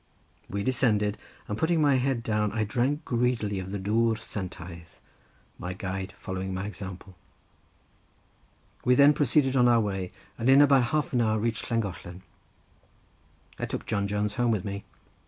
[0.49, 4.87] We descended, and putting my head down, I drank greedily of the dwr santaidd,
[5.59, 7.15] my guide following my example.
[8.83, 10.09] We then proceeded on our way,
[10.39, 12.23] and in about half an hour reached Llangollen.
[13.59, 14.85] I took John Jones home with me.